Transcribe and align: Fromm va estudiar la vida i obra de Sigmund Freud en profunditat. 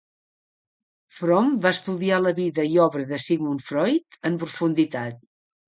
Fromm 1.17 1.51
va 1.65 1.73
estudiar 1.77 2.19
la 2.23 2.33
vida 2.41 2.67
i 2.71 2.81
obra 2.87 3.07
de 3.13 3.21
Sigmund 3.29 3.67
Freud 3.69 4.21
en 4.33 4.43
profunditat. 4.47 5.25